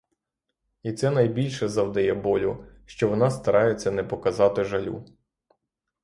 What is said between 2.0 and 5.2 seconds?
болю, що вона старається не показати жалю.